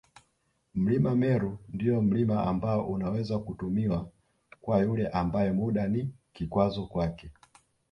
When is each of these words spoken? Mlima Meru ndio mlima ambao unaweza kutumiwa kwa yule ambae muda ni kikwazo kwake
Mlima 0.75 1.15
Meru 1.15 1.57
ndio 1.69 2.01
mlima 2.01 2.43
ambao 2.43 2.87
unaweza 2.89 3.39
kutumiwa 3.39 4.09
kwa 4.61 4.79
yule 4.81 5.07
ambae 5.07 5.51
muda 5.51 5.87
ni 5.87 6.13
kikwazo 6.33 6.87
kwake 6.87 7.31